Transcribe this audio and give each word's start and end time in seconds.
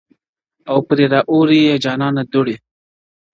o 0.65 0.65
او 0.71 0.77
پرې 0.87 1.05
را 1.13 1.21
اوري 1.31 1.59
يې 1.67 1.75
جانـــــانــــــه 1.83 2.23
دوړي. 2.31 2.55